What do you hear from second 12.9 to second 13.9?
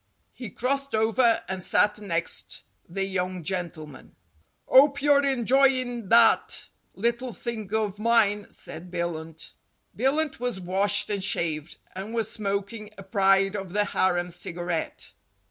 a "Pride of the